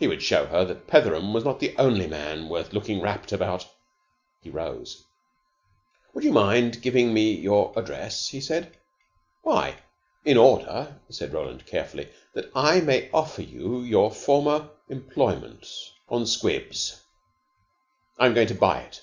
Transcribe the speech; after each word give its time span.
He 0.00 0.08
would 0.08 0.20
show 0.20 0.46
her 0.46 0.64
that 0.64 0.88
Petheram 0.88 1.32
was 1.32 1.44
not 1.44 1.60
the 1.60 1.76
only 1.78 2.08
man 2.08 2.48
worth 2.48 2.72
looking 2.72 3.00
rapt 3.00 3.30
about. 3.30 3.64
He 4.42 4.50
rose. 4.50 5.04
"Would 6.12 6.24
you 6.24 6.32
mind 6.32 6.82
giving 6.82 7.14
me 7.14 7.30
your 7.30 7.72
address?" 7.78 8.26
he 8.30 8.40
said. 8.40 8.76
"Why?" 9.42 9.76
"In 10.24 10.36
order," 10.38 11.00
said 11.08 11.32
Roland 11.32 11.66
carefully, 11.66 12.08
"that 12.34 12.50
I 12.52 12.80
may 12.80 13.08
offer 13.12 13.42
you 13.42 13.82
your 13.82 14.10
former 14.10 14.70
employment 14.88 15.68
on 16.08 16.26
'Squibs.' 16.26 17.00
I 18.18 18.26
am 18.26 18.34
going 18.34 18.48
to 18.48 18.56
buy 18.56 18.80
it." 18.80 19.02